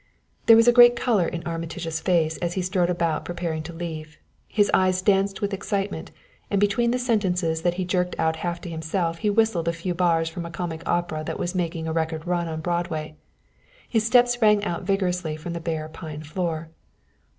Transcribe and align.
There 0.47 0.55
was 0.57 0.67
a 0.67 0.73
great 0.73 0.95
color 0.95 1.27
in 1.27 1.43
Armitage's 1.43 1.99
face 1.99 2.37
as 2.37 2.53
he 2.53 2.63
strode 2.63 2.89
about 2.89 3.23
preparing 3.23 3.61
to 3.61 3.71
leave. 3.71 4.17
His 4.47 4.71
eyes 4.73 4.99
danced 4.99 5.41
with 5.43 5.53
excitement, 5.53 6.09
and 6.49 6.59
between 6.59 6.89
the 6.89 6.97
sentences 6.97 7.61
that 7.61 7.75
he 7.75 7.85
jerked 7.85 8.15
out 8.17 8.37
half 8.37 8.59
to 8.61 8.69
himself 8.71 9.19
he 9.19 9.29
whistled 9.29 9.67
a 9.67 9.73
few 9.73 9.93
bars 9.93 10.27
from 10.27 10.43
a 10.43 10.49
comic 10.49 10.81
opera 10.87 11.23
that 11.25 11.37
was 11.37 11.53
making 11.53 11.87
a 11.87 11.93
record 11.93 12.25
run 12.25 12.47
on 12.47 12.61
Broadway. 12.61 13.13
His 13.87 14.03
steps 14.03 14.41
rang 14.41 14.63
out 14.63 14.85
vigorously 14.85 15.35
from 15.37 15.53
the 15.53 15.61
bare 15.61 15.87
pine 15.87 16.23
floor. 16.23 16.71